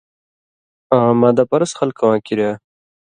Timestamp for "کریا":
2.25-2.51